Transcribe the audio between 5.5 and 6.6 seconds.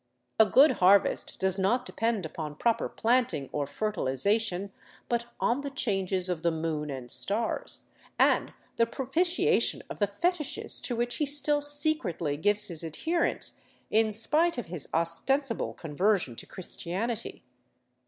the changes of the